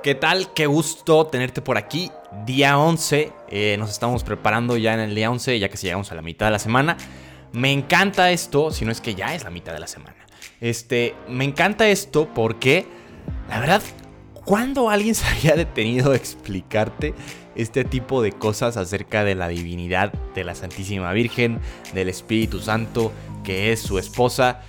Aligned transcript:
¿Qué 0.00 0.14
tal? 0.14 0.54
Qué 0.54 0.66
gusto 0.66 1.26
tenerte 1.26 1.60
por 1.60 1.76
aquí. 1.76 2.12
Día 2.46 2.78
11. 2.78 3.32
Eh, 3.48 3.76
nos 3.80 3.90
estamos 3.90 4.22
preparando 4.22 4.76
ya 4.76 4.94
en 4.94 5.00
el 5.00 5.12
día 5.12 5.28
11, 5.28 5.58
ya 5.58 5.68
que 5.68 5.76
llegamos 5.76 6.12
a 6.12 6.14
la 6.14 6.22
mitad 6.22 6.46
de 6.46 6.52
la 6.52 6.60
semana. 6.60 6.96
Me 7.52 7.72
encanta 7.72 8.30
esto, 8.30 8.70
si 8.70 8.84
no 8.84 8.92
es 8.92 9.00
que 9.00 9.16
ya 9.16 9.34
es 9.34 9.42
la 9.42 9.50
mitad 9.50 9.72
de 9.72 9.80
la 9.80 9.88
semana. 9.88 10.14
Este, 10.60 11.16
me 11.28 11.44
encanta 11.44 11.88
esto 11.88 12.28
porque, 12.32 12.86
la 13.48 13.58
verdad, 13.58 13.82
¿cuándo 14.44 14.88
alguien 14.88 15.14
se 15.16 15.26
había 15.26 15.56
detenido 15.56 16.12
a 16.12 16.16
explicarte 16.16 17.12
este 17.56 17.82
tipo 17.82 18.22
de 18.22 18.30
cosas 18.30 18.76
acerca 18.76 19.24
de 19.24 19.34
la 19.34 19.48
divinidad 19.48 20.12
de 20.12 20.44
la 20.44 20.54
Santísima 20.54 21.12
Virgen, 21.12 21.58
del 21.92 22.08
Espíritu 22.08 22.60
Santo, 22.60 23.10
que 23.42 23.72
es 23.72 23.80
su 23.80 23.98
esposa? 23.98 24.60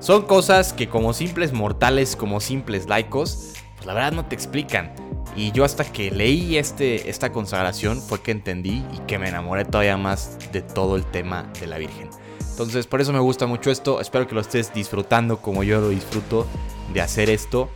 Son 0.00 0.22
cosas 0.22 0.72
que 0.72 0.88
como 0.88 1.12
simples 1.12 1.52
mortales, 1.52 2.16
como 2.16 2.40
simples 2.40 2.88
laicos, 2.88 3.54
la 3.84 3.94
verdad 3.94 4.12
no 4.12 4.26
te 4.26 4.34
explican. 4.34 4.92
Y 5.36 5.52
yo 5.52 5.64
hasta 5.64 5.84
que 5.84 6.10
leí 6.10 6.56
este, 6.56 7.08
esta 7.08 7.32
consagración 7.32 8.00
fue 8.00 8.20
que 8.20 8.32
entendí 8.32 8.84
y 8.92 8.98
que 9.06 9.18
me 9.18 9.28
enamoré 9.28 9.64
todavía 9.64 9.96
más 9.96 10.36
de 10.52 10.60
todo 10.60 10.96
el 10.96 11.04
tema 11.06 11.50
de 11.58 11.66
la 11.66 11.78
Virgen. 11.78 12.10
Entonces 12.50 12.86
por 12.86 13.00
eso 13.00 13.12
me 13.12 13.18
gusta 13.18 13.46
mucho 13.46 13.70
esto, 13.70 14.00
espero 14.00 14.26
que 14.26 14.34
lo 14.34 14.42
estés 14.42 14.74
disfrutando 14.74 15.38
como 15.38 15.62
yo 15.62 15.80
lo 15.80 15.88
disfruto 15.88 16.46
de 16.92 17.00
hacer 17.00 17.30
esto. 17.30 17.70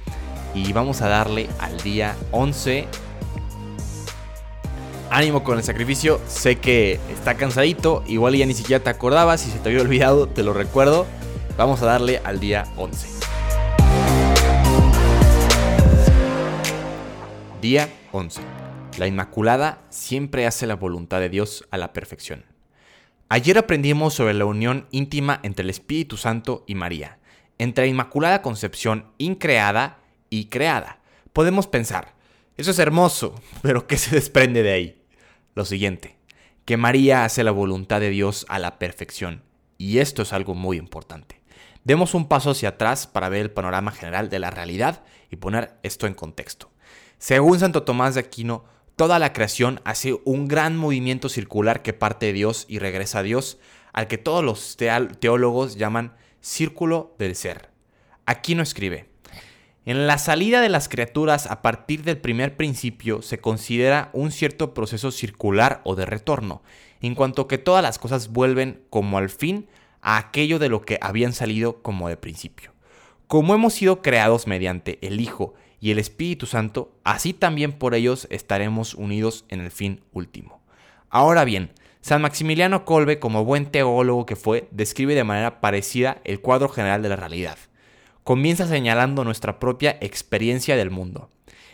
Y 0.55 0.73
vamos 0.73 1.01
a 1.03 1.09
darle 1.09 1.49
al 1.59 1.79
día 1.81 2.15
11. 2.33 2.87
Ánimo 5.11 5.45
con 5.45 5.57
el 5.57 5.65
sacrificio, 5.65 6.21
sé 6.27 6.57
que 6.57 7.01
está 7.13 7.37
cansadito, 7.37 8.03
igual 8.07 8.37
ya 8.37 8.45
ni 8.45 8.55
siquiera 8.55 8.83
te 8.83 8.91
acordabas, 8.91 9.41
si 9.41 9.51
se 9.51 9.59
te 9.59 9.69
había 9.69 9.81
olvidado 9.81 10.29
te 10.29 10.43
lo 10.43 10.53
recuerdo. 10.53 11.07
Vamos 11.57 11.81
a 11.81 11.87
darle 11.87 12.21
al 12.25 12.39
día 12.39 12.67
11. 12.77 13.16
Día 17.67 17.93
11. 18.13 18.43
La 18.97 19.09
Inmaculada 19.09 19.83
siempre 19.91 20.47
hace 20.47 20.69
la 20.69 20.77
voluntad 20.77 21.19
de 21.19 21.29
Dios 21.29 21.67
a 21.73 21.79
la 21.79 21.93
perfección. 21.93 22.45
Ayer 23.29 23.59
aprendimos 23.59 24.15
sobre 24.15 24.35
la 24.35 24.45
unión 24.45 24.87
íntima 24.93 25.41
entre 25.43 25.65
el 25.65 25.71
Espíritu 25.71 26.17
Santo 26.17 26.63
y 26.69 26.77
María, 26.77 27.19
entre 27.59 27.87
la 27.87 27.91
Inmaculada 27.91 28.41
Concepción 28.41 29.11
increada 29.19 29.99
y 30.31 30.45
creada. 30.45 31.01
Podemos 31.33 31.67
pensar, 31.67 32.15
eso 32.57 32.71
es 32.71 32.79
hermoso, 32.79 33.35
pero 33.63 33.89
¿qué 33.89 33.99
se 33.99 34.15
desprende 34.15 34.63
de 34.63 34.73
ahí? 34.73 35.03
Lo 35.57 35.65
siguiente, 35.65 36.19
que 36.67 36.77
María 36.77 37.25
hace 37.25 37.43
la 37.43 37.51
voluntad 37.51 37.99
de 37.99 38.11
Dios 38.11 38.47
a 38.49 38.61
la 38.61 38.79
perfección, 38.79 39.43
y 39.77 39.99
esto 39.99 40.23
es 40.23 40.33
algo 40.33 40.55
muy 40.55 40.77
importante. 40.77 41.43
Demos 41.83 42.15
un 42.15 42.29
paso 42.29 42.51
hacia 42.51 42.69
atrás 42.69 43.09
para 43.09 43.29
ver 43.29 43.41
el 43.41 43.51
panorama 43.51 43.91
general 43.91 44.31
de 44.31 44.39
la 44.39 44.53
realidad 44.53 45.03
y 45.33 45.37
poner 45.37 45.81
esto 45.83 46.07
en 46.07 46.15
contexto. 46.15 46.71
Según 47.19 47.59
Santo 47.59 47.83
Tomás 47.83 48.15
de 48.15 48.21
Aquino, 48.21 48.65
toda 48.95 49.19
la 49.19 49.33
creación 49.33 49.81
hace 49.85 50.21
un 50.25 50.49
gran 50.49 50.77
movimiento 50.77 51.29
circular 51.29 51.83
que 51.83 51.95
parte 51.95 52.27
de 52.27 52.35
Dios 52.35 52.67
y 52.69 52.79
regresa 52.79 53.21
a 53.21 53.23
Dios, 53.23 53.59
al 53.95 54.07
que 54.07 54.19
todos 54.19 54.45
los 54.45 54.77
teólogos 54.77 55.77
llaman 55.77 56.15
círculo 56.41 57.15
del 57.19 57.35
ser. 57.35 57.71
Aquino 58.27 58.63
escribe, 58.63 59.09
en 59.87 60.07
la 60.07 60.19
salida 60.19 60.61
de 60.61 60.69
las 60.69 60.89
criaturas 60.89 61.47
a 61.47 61.63
partir 61.63 62.03
del 62.03 62.19
primer 62.19 62.57
principio 62.57 63.23
se 63.23 63.39
considera 63.39 64.11
un 64.13 64.31
cierto 64.31 64.75
proceso 64.75 65.11
circular 65.11 65.81
o 65.85 65.95
de 65.95 66.05
retorno, 66.05 66.63
en 67.01 67.15
cuanto 67.15 67.49
que 67.49 67.57
todas 67.57 67.83
las 67.83 67.99
cosas 67.99 68.29
vuelven 68.29 68.83
como 68.91 69.17
al 69.17 69.31
fin 69.31 69.69
a 70.03 70.19
aquello 70.19 70.59
de 70.59 70.69
lo 70.69 70.83
que 70.83 70.99
habían 71.01 71.33
salido 71.33 71.83
como 71.83 72.09
de 72.09 72.17
principio. 72.17 72.73
Como 73.27 73.55
hemos 73.55 73.75
sido 73.75 74.03
creados 74.03 74.47
mediante 74.47 74.99
el 75.07 75.21
Hijo 75.21 75.55
y 75.81 75.91
el 75.91 75.99
Espíritu 75.99 76.47
Santo, 76.47 76.93
así 77.05 77.33
también 77.33 77.73
por 77.73 77.95
ellos 77.95 78.27
estaremos 78.31 78.95
unidos 78.95 79.45
en 79.49 79.61
el 79.61 79.71
fin 79.71 80.01
último. 80.13 80.61
Ahora 81.11 81.45
bien, 81.45 81.71
San 82.01 82.23
Maximiliano 82.23 82.85
Kolbe, 82.85 83.19
como 83.19 83.45
buen 83.45 83.67
teólogo 83.67 84.27
que 84.27 84.37
fue, 84.37 84.69
describe 84.71 85.15
de 85.15 85.25
manera 85.25 85.61
parecida 85.61 86.21
el 86.25 86.41
cuadro 86.41 86.69
general 86.69 87.03
de 87.03 87.09
la 87.09 87.17
realidad. 87.17 87.59
Comienza 88.25 88.67
señalando 88.67 89.25
nuestra 89.25 89.59
propia 89.59 89.99
experiencia 90.01 90.77
del 90.77 90.91
mundo. 90.91 91.31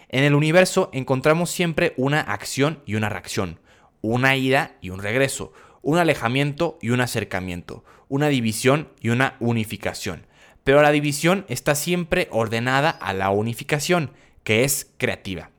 En 0.09 0.25
el 0.25 0.35
universo 0.35 0.91
encontramos 0.93 1.51
siempre 1.51 1.95
una 1.97 2.21
acción 2.21 2.83
y 2.87 2.95
una 2.95 3.09
reacción, 3.09 3.59
una 4.01 4.37
ida 4.37 4.77
y 4.81 4.91
un 4.91 5.03
regreso, 5.03 5.53
un 5.81 5.99
alejamiento 5.99 6.79
y 6.83 6.91
un 6.91 7.01
acercamiento, 7.01 7.85
una 8.09 8.29
división 8.29 8.89
y 9.01 9.09
una 9.09 9.37
unificación 9.41 10.27
pero 10.65 10.83
la 10.83 10.91
división 10.91 11.45
está 11.49 11.75
siempre 11.75 12.29
ordenada 12.31 12.91
a 12.91 13.13
la 13.13 13.31
unificación, 13.31 14.11
que 14.45 14.65
es 14.65 14.91
creativa. 14.97 15.51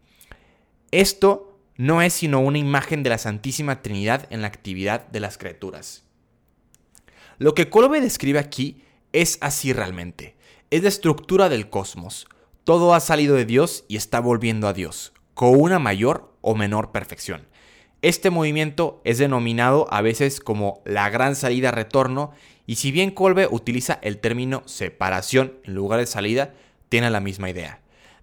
Esto 0.91 1.58
no 1.75 2.02
es 2.02 2.14
sino 2.14 2.40
una 2.40 2.58
imagen 2.58 3.03
de 3.03 3.09
la 3.09 3.18
Santísima 3.18 3.81
Trinidad 3.81 4.28
en 4.30 4.42
la 4.42 4.47
actividad 4.47 5.08
de 5.08 5.19
las 5.19 5.38
criaturas. 5.38 6.03
Lo 7.38 7.56
que 7.56 7.69
Colbe 7.69 8.00
describe 8.00 8.40
aquí 8.40 8.84
es 9.12 9.38
así 9.42 9.74
realmente. 9.74 10.36
Es 10.69 10.84
la 10.84 10.90
estructura 10.90 11.50
del 11.50 11.69
cosmos. 11.69 12.28
Todo 12.63 12.94
ha 12.94 13.00
salido 13.00 13.36
de 13.36 13.46
Dios 13.46 13.86
y 13.88 13.97
está 13.97 14.19
volviendo 14.19 14.68
a 14.68 14.74
Dios, 14.74 15.13
con 15.34 15.59
una 15.59 15.80
mayor 15.80 16.34
o 16.42 16.56
menor 16.56 16.92
perfección. 16.92 17.47
Este 18.03 18.31
movimiento 18.31 19.02
es 19.06 19.18
denominado 19.18 19.88
a 19.90 20.02
veces 20.02 20.41
como 20.41 20.81
la 20.84 21.09
gran 21.09 21.38
salida-retorno 21.38 22.31
y 22.68 22.75
si 22.75 22.91
bien 22.91 23.12
Kolbe 23.12 23.47
utiliza 23.50 23.97
el 24.02 24.18
término 24.18 24.62
separación 24.66 25.53
en 25.64 25.75
lugar 25.75 26.02
de 26.02 26.06
salida, 26.06 26.53
tiene 26.90 27.09
la 27.09 27.22
misma 27.22 27.50
idea. 27.50 27.80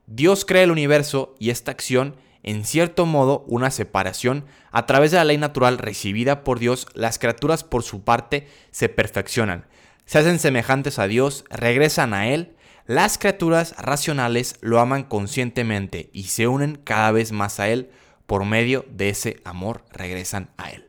Dios 0.06 0.44
crea 0.44 0.64
el 0.64 0.70
universo 0.70 1.34
y 1.38 1.48
esta 1.48 1.70
acción, 1.70 2.14
en 2.42 2.66
cierto 2.66 3.06
modo, 3.06 3.46
una 3.48 3.70
separación, 3.70 4.44
a 4.70 4.84
través 4.84 5.12
de 5.12 5.16
la 5.16 5.24
ley 5.24 5.38
natural 5.38 5.78
recibida 5.78 6.44
por 6.44 6.58
Dios, 6.58 6.86
las 6.92 7.18
criaturas 7.18 7.64
por 7.64 7.82
su 7.82 8.04
parte 8.04 8.48
se 8.72 8.90
perfeccionan, 8.90 9.64
se 10.04 10.18
hacen 10.18 10.38
semejantes 10.40 10.98
a 10.98 11.06
Dios, 11.06 11.46
regresan 11.48 12.12
a 12.12 12.28
Él, 12.28 12.54
las 12.84 13.16
criaturas 13.16 13.74
racionales 13.78 14.56
lo 14.60 14.78
aman 14.78 15.04
conscientemente 15.04 16.10
y 16.12 16.24
se 16.24 16.48
unen 16.48 16.76
cada 16.84 17.12
vez 17.12 17.32
más 17.32 17.60
a 17.60 17.70
Él, 17.70 17.88
por 18.30 18.44
medio 18.44 18.84
de 18.88 19.08
ese 19.08 19.40
amor 19.42 19.82
regresan 19.90 20.50
a 20.56 20.70
Él. 20.70 20.86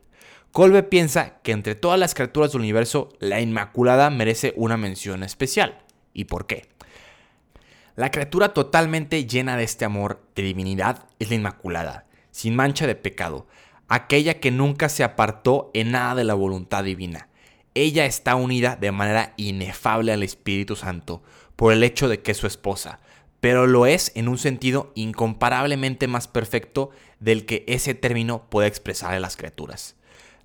Colbe 0.51 0.83
piensa 0.83 1.39
que 1.41 1.53
entre 1.53 1.73
todas 1.73 1.99
las 1.99 2.13
criaturas 2.13 2.51
del 2.51 2.61
universo, 2.61 3.09
la 3.17 3.41
Inmaculada 3.41 4.11
merece 4.11 4.53
una 4.57 4.77
mención 4.77 5.23
especial. 5.23 5.81
¿Y 6.13 6.25
por 6.25 6.45
qué? 6.45 6.67
La 7.95 8.11
criatura 8.11 8.53
totalmente 8.53 9.25
llena 9.25 9.57
de 9.57 9.63
este 9.63 9.85
amor 9.85 10.21
de 10.35 10.43
divinidad 10.43 11.07
es 11.17 11.29
la 11.29 11.35
Inmaculada, 11.37 12.05
sin 12.29 12.55
mancha 12.55 12.85
de 12.85 12.93
pecado, 12.93 13.47
aquella 13.87 14.39
que 14.39 14.51
nunca 14.51 14.87
se 14.87 15.03
apartó 15.03 15.71
en 15.73 15.93
nada 15.93 16.13
de 16.13 16.25
la 16.25 16.35
voluntad 16.35 16.83
divina. 16.83 17.27
Ella 17.73 18.05
está 18.05 18.35
unida 18.35 18.75
de 18.75 18.91
manera 18.91 19.33
inefable 19.37 20.13
al 20.13 20.21
Espíritu 20.21 20.75
Santo 20.75 21.23
por 21.55 21.73
el 21.73 21.83
hecho 21.83 22.07
de 22.07 22.21
que 22.21 22.33
es 22.33 22.37
su 22.37 22.45
esposa, 22.45 22.99
pero 23.41 23.67
lo 23.67 23.85
es 23.85 24.11
en 24.15 24.29
un 24.29 24.37
sentido 24.37 24.91
incomparablemente 24.95 26.07
más 26.07 26.27
perfecto 26.27 26.91
del 27.19 27.45
que 27.45 27.65
ese 27.67 27.93
término 27.95 28.49
puede 28.49 28.67
expresar 28.67 29.13
a 29.13 29.19
las 29.19 29.35
criaturas. 29.35 29.95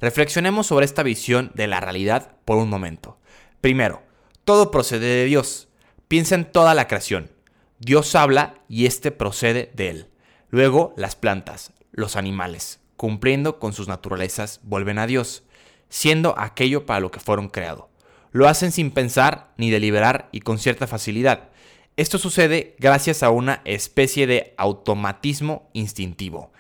Reflexionemos 0.00 0.66
sobre 0.66 0.86
esta 0.86 1.02
visión 1.02 1.52
de 1.54 1.68
la 1.68 1.80
realidad 1.80 2.32
por 2.44 2.56
un 2.56 2.68
momento. 2.68 3.18
Primero, 3.60 4.02
todo 4.44 4.70
procede 4.70 5.06
de 5.06 5.24
Dios. 5.26 5.68
Piensa 6.08 6.34
en 6.34 6.50
toda 6.50 6.74
la 6.74 6.88
creación. 6.88 7.30
Dios 7.78 8.14
habla 8.14 8.54
y 8.68 8.86
éste 8.86 9.10
procede 9.10 9.70
de 9.74 9.90
él. 9.90 10.10
Luego, 10.50 10.94
las 10.96 11.16
plantas, 11.16 11.72
los 11.92 12.16
animales, 12.16 12.80
cumpliendo 12.96 13.58
con 13.58 13.72
sus 13.72 13.88
naturalezas, 13.88 14.60
vuelven 14.62 14.98
a 14.98 15.06
Dios, 15.06 15.42
siendo 15.88 16.38
aquello 16.38 16.86
para 16.86 17.00
lo 17.00 17.10
que 17.10 17.20
fueron 17.20 17.48
creados. 17.48 17.86
Lo 18.32 18.48
hacen 18.48 18.72
sin 18.72 18.90
pensar 18.90 19.52
ni 19.56 19.70
deliberar 19.70 20.28
y 20.32 20.40
con 20.40 20.58
cierta 20.58 20.86
facilidad. 20.86 21.50
Esto 21.97 22.19
sucede 22.19 22.77
gracias 22.78 23.22
a 23.22 23.31
una 23.31 23.63
especie 23.65 24.27
de 24.27 24.54
automatismo 24.59 25.71
instintivo, 25.72 26.53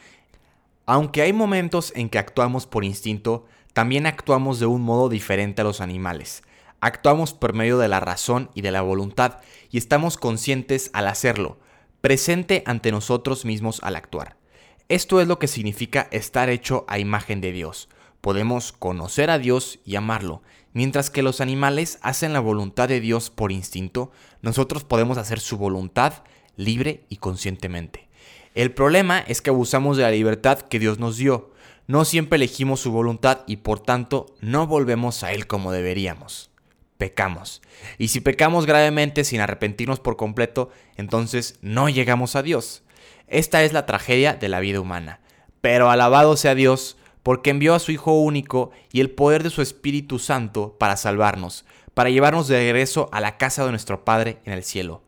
aunque 0.86 1.20
hay 1.20 1.32
momentos 1.32 1.92
en 1.96 2.08
que 2.08 2.18
actuamos 2.18 2.66
por 2.66 2.84
instinto, 2.84 3.44
también 3.72 4.06
actuamos 4.06 4.60
de 4.60 4.66
un 4.66 4.82
modo 4.82 5.08
diferente 5.08 5.60
a 5.60 5.64
los 5.64 5.80
animales. 5.80 6.42
Actuamos 6.80 7.34
por 7.34 7.52
medio 7.52 7.76
de 7.76 7.88
la 7.88 8.00
razón 8.00 8.50
y 8.54 8.62
de 8.62 8.70
la 8.70 8.82
voluntad 8.82 9.40
y 9.70 9.78
estamos 9.78 10.16
conscientes 10.16 10.90
al 10.92 11.08
hacerlo, 11.08 11.58
presente 12.00 12.62
ante 12.64 12.92
nosotros 12.92 13.44
mismos 13.44 13.80
al 13.82 13.96
actuar. 13.96 14.36
Esto 14.88 15.20
es 15.20 15.26
lo 15.26 15.40
que 15.40 15.48
significa 15.48 16.08
estar 16.12 16.48
hecho 16.48 16.84
a 16.88 17.00
imagen 17.00 17.40
de 17.40 17.50
Dios. 17.50 17.88
Podemos 18.26 18.72
conocer 18.72 19.30
a 19.30 19.38
Dios 19.38 19.78
y 19.84 19.94
amarlo. 19.94 20.42
Mientras 20.72 21.10
que 21.10 21.22
los 21.22 21.40
animales 21.40 22.00
hacen 22.02 22.32
la 22.32 22.40
voluntad 22.40 22.88
de 22.88 22.98
Dios 22.98 23.30
por 23.30 23.52
instinto, 23.52 24.10
nosotros 24.42 24.82
podemos 24.82 25.16
hacer 25.16 25.38
su 25.38 25.58
voluntad 25.58 26.24
libre 26.56 27.04
y 27.08 27.18
conscientemente. 27.18 28.08
El 28.56 28.74
problema 28.74 29.20
es 29.20 29.40
que 29.40 29.50
abusamos 29.50 29.96
de 29.96 30.02
la 30.02 30.10
libertad 30.10 30.58
que 30.58 30.80
Dios 30.80 30.98
nos 30.98 31.18
dio. 31.18 31.52
No 31.86 32.04
siempre 32.04 32.34
elegimos 32.34 32.80
su 32.80 32.90
voluntad 32.90 33.42
y 33.46 33.58
por 33.58 33.78
tanto 33.78 34.34
no 34.40 34.66
volvemos 34.66 35.22
a 35.22 35.30
Él 35.30 35.46
como 35.46 35.70
deberíamos. 35.70 36.50
Pecamos. 36.98 37.62
Y 37.96 38.08
si 38.08 38.18
pecamos 38.18 38.66
gravemente 38.66 39.22
sin 39.22 39.40
arrepentirnos 39.40 40.00
por 40.00 40.16
completo, 40.16 40.70
entonces 40.96 41.60
no 41.62 41.88
llegamos 41.88 42.34
a 42.34 42.42
Dios. 42.42 42.82
Esta 43.28 43.62
es 43.62 43.72
la 43.72 43.86
tragedia 43.86 44.34
de 44.34 44.48
la 44.48 44.58
vida 44.58 44.80
humana. 44.80 45.20
Pero 45.60 45.90
alabado 45.90 46.36
sea 46.36 46.56
Dios, 46.56 46.96
porque 47.26 47.50
envió 47.50 47.74
a 47.74 47.80
su 47.80 47.90
Hijo 47.90 48.12
único 48.12 48.70
y 48.92 49.00
el 49.00 49.10
poder 49.10 49.42
de 49.42 49.50
su 49.50 49.60
Espíritu 49.60 50.20
Santo 50.20 50.76
para 50.78 50.96
salvarnos, 50.96 51.64
para 51.92 52.08
llevarnos 52.08 52.46
de 52.46 52.56
regreso 52.56 53.08
a 53.10 53.20
la 53.20 53.36
casa 53.36 53.64
de 53.64 53.72
nuestro 53.72 54.04
Padre 54.04 54.38
en 54.44 54.52
el 54.52 54.62
cielo. 54.62 55.02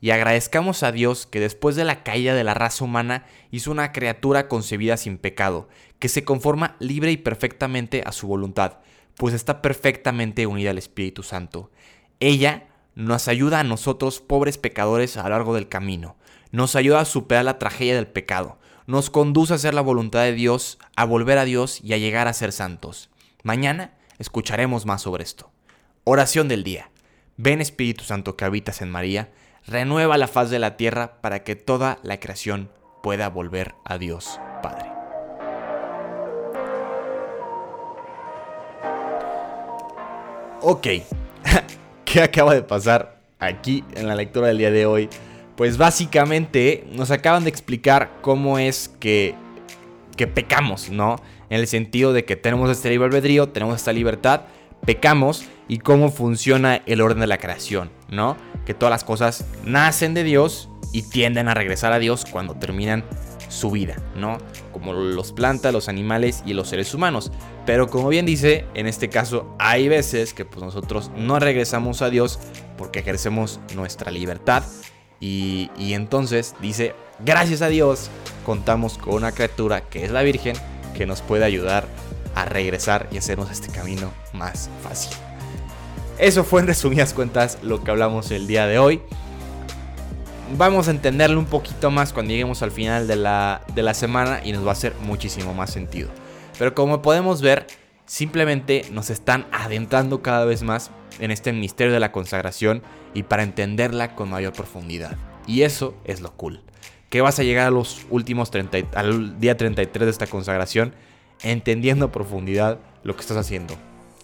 Y 0.00 0.10
agradezcamos 0.10 0.84
a 0.84 0.92
Dios 0.92 1.26
que 1.26 1.40
después 1.40 1.74
de 1.74 1.82
la 1.82 2.04
caída 2.04 2.36
de 2.36 2.44
la 2.44 2.54
raza 2.54 2.84
humana 2.84 3.26
hizo 3.50 3.72
una 3.72 3.90
criatura 3.90 4.46
concebida 4.46 4.96
sin 4.96 5.18
pecado, 5.18 5.68
que 5.98 6.08
se 6.08 6.22
conforma 6.22 6.76
libre 6.78 7.10
y 7.10 7.16
perfectamente 7.16 8.04
a 8.06 8.12
su 8.12 8.28
voluntad, 8.28 8.74
pues 9.16 9.34
está 9.34 9.60
perfectamente 9.60 10.46
unida 10.46 10.70
al 10.70 10.78
Espíritu 10.78 11.24
Santo. 11.24 11.72
Ella 12.20 12.68
nos 12.94 13.26
ayuda 13.26 13.58
a 13.58 13.64
nosotros, 13.64 14.20
pobres 14.20 14.56
pecadores, 14.56 15.16
a 15.16 15.24
lo 15.24 15.30
largo 15.30 15.52
del 15.52 15.68
camino. 15.68 16.14
Nos 16.52 16.76
ayuda 16.76 17.00
a 17.00 17.04
superar 17.06 17.44
la 17.44 17.58
tragedia 17.58 17.96
del 17.96 18.06
pecado. 18.06 18.56
Nos 18.86 19.10
conduce 19.10 19.52
a 19.52 19.56
hacer 19.56 19.74
la 19.74 19.80
voluntad 19.80 20.22
de 20.22 20.32
Dios, 20.32 20.78
a 20.94 21.04
volver 21.04 21.38
a 21.38 21.44
Dios 21.44 21.80
y 21.82 21.92
a 21.92 21.98
llegar 21.98 22.28
a 22.28 22.32
ser 22.32 22.52
santos. 22.52 23.10
Mañana 23.42 23.94
escucharemos 24.18 24.86
más 24.86 25.02
sobre 25.02 25.24
esto. 25.24 25.50
Oración 26.04 26.46
del 26.46 26.62
día. 26.62 26.90
Ven 27.36 27.60
Espíritu 27.60 28.04
Santo 28.04 28.36
que 28.36 28.44
habitas 28.44 28.82
en 28.82 28.90
María, 28.90 29.30
renueva 29.66 30.16
la 30.18 30.28
faz 30.28 30.50
de 30.50 30.60
la 30.60 30.76
tierra 30.76 31.20
para 31.20 31.42
que 31.42 31.56
toda 31.56 31.98
la 32.04 32.20
creación 32.20 32.70
pueda 33.02 33.28
volver 33.28 33.74
a 33.84 33.98
Dios 33.98 34.40
Padre. 34.62 34.92
Ok, 40.62 40.86
¿qué 42.04 42.22
acaba 42.22 42.54
de 42.54 42.62
pasar 42.62 43.20
aquí 43.40 43.84
en 43.94 44.06
la 44.06 44.14
lectura 44.14 44.46
del 44.46 44.58
día 44.58 44.70
de 44.70 44.86
hoy? 44.86 45.10
Pues 45.56 45.78
básicamente 45.78 46.86
nos 46.92 47.10
acaban 47.10 47.44
de 47.44 47.50
explicar 47.50 48.18
cómo 48.20 48.58
es 48.58 48.90
que, 49.00 49.34
que 50.16 50.26
pecamos, 50.26 50.90
¿no? 50.90 51.16
En 51.48 51.60
el 51.60 51.66
sentido 51.66 52.12
de 52.12 52.24
que 52.24 52.36
tenemos 52.36 52.70
este 52.70 52.90
libre 52.90 53.06
albedrío, 53.06 53.48
tenemos 53.48 53.76
esta 53.76 53.92
libertad, 53.92 54.42
pecamos 54.84 55.46
y 55.68 55.78
cómo 55.78 56.10
funciona 56.10 56.82
el 56.86 57.00
orden 57.00 57.20
de 57.20 57.26
la 57.26 57.38
creación, 57.38 57.90
¿no? 58.10 58.36
Que 58.64 58.74
todas 58.74 58.90
las 58.90 59.04
cosas 59.04 59.46
nacen 59.64 60.12
de 60.14 60.24
Dios 60.24 60.68
y 60.92 61.02
tienden 61.02 61.48
a 61.48 61.54
regresar 61.54 61.92
a 61.92 61.98
Dios 61.98 62.24
cuando 62.30 62.54
terminan 62.54 63.04
su 63.48 63.70
vida, 63.70 63.96
¿no? 64.14 64.38
Como 64.72 64.92
los 64.92 65.32
plantas, 65.32 65.72
los 65.72 65.88
animales 65.88 66.42
y 66.44 66.52
los 66.54 66.68
seres 66.68 66.92
humanos. 66.94 67.32
Pero 67.64 67.88
como 67.88 68.08
bien 68.08 68.26
dice, 68.26 68.64
en 68.74 68.86
este 68.86 69.08
caso 69.08 69.54
hay 69.58 69.88
veces 69.88 70.34
que 70.34 70.44
pues 70.44 70.64
nosotros 70.64 71.10
no 71.16 71.38
regresamos 71.38 72.02
a 72.02 72.10
Dios 72.10 72.38
porque 72.76 73.00
ejercemos 73.00 73.60
nuestra 73.74 74.10
libertad. 74.10 74.62
Y, 75.20 75.70
entonces 75.78 76.54
dice, 76.60 76.94
gracias 77.24 77.62
a 77.62 77.68
Dios 77.68 78.10
contamos 78.44 78.98
con 78.98 79.14
una 79.14 79.32
criatura 79.32 79.80
que 79.82 80.04
es 80.04 80.10
la 80.10 80.22
Virgen 80.22 80.56
que 80.94 81.06
nos 81.06 81.22
puede 81.22 81.44
ayudar 81.44 81.86
a 82.34 82.44
regresar 82.44 83.08
y 83.10 83.18
hacernos 83.18 83.50
este 83.50 83.68
camino 83.68 84.12
más 84.32 84.68
fácil. 84.82 85.16
Eso 86.18 86.44
fue 86.44 86.60
en 86.60 86.66
resumidas 86.66 87.12
cuentas 87.12 87.58
lo 87.62 87.82
que 87.82 87.90
hablamos 87.90 88.30
el 88.30 88.46
día 88.46 88.66
de 88.66 88.78
hoy. 88.78 89.02
Vamos 90.56 90.88
a 90.88 90.92
entenderlo 90.92 91.38
un 91.38 91.46
poquito 91.46 91.90
más 91.90 92.12
cuando 92.12 92.30
lleguemos 92.30 92.62
al 92.62 92.70
final 92.70 93.08
de 93.08 93.16
la, 93.16 93.62
de 93.74 93.82
la 93.82 93.94
semana 93.94 94.40
y 94.44 94.52
nos 94.52 94.64
va 94.64 94.70
a 94.70 94.72
hacer 94.72 94.94
muchísimo 95.02 95.54
más 95.54 95.70
sentido. 95.72 96.08
Pero 96.58 96.74
como 96.74 97.02
podemos 97.02 97.42
ver, 97.42 97.66
simplemente 98.06 98.84
nos 98.92 99.10
están 99.10 99.46
adentrando 99.52 100.22
cada 100.22 100.44
vez 100.44 100.62
más 100.62 100.90
en 101.18 101.30
este 101.30 101.52
misterio 101.52 101.92
de 101.92 102.00
la 102.00 102.12
consagración 102.12 102.82
y 103.14 103.24
para 103.24 103.42
entenderla 103.42 104.14
con 104.14 104.30
mayor 104.30 104.52
profundidad. 104.52 105.16
Y 105.46 105.62
eso 105.62 105.94
es 106.04 106.20
lo 106.20 106.32
cool. 106.32 106.62
Que 107.10 107.20
vas 107.20 107.38
a 107.38 107.42
llegar 107.42 107.66
a 107.66 107.70
los 107.70 108.06
últimos 108.10 108.50
30, 108.50 108.98
al 108.98 109.38
día 109.38 109.56
33 109.56 110.06
de 110.06 110.10
esta 110.10 110.26
consagración 110.26 110.94
entendiendo 111.42 112.06
a 112.06 112.12
profundidad 112.12 112.78
lo 113.02 113.14
que 113.14 113.20
estás 113.20 113.36
haciendo. 113.36 113.74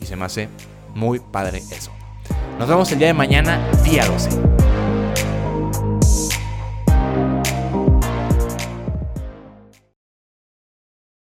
Y 0.01 0.07
se 0.07 0.17
me 0.17 0.25
hace 0.25 0.49
muy 0.95 1.21
padre 1.21 1.59
eso. 1.59 1.93
Nos 2.59 2.69
vemos 2.69 2.91
el 2.93 2.99
día 2.99 3.09
de 3.09 3.15
mañana, 3.15 3.71
día 3.85 4.05
12. 4.07 4.62